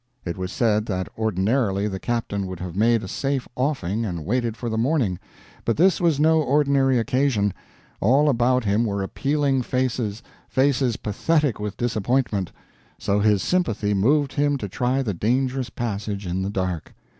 [0.25, 4.57] It was said that ordinarily the captain would have made a safe offing and waited
[4.57, 5.19] for the morning;
[5.63, 7.53] but this was no ordinary occasion;
[7.99, 12.51] all about him were appealing faces, faces pathetic with disappointment.
[12.97, 16.95] So his sympathy moved him to try the dangerous passage in the dark.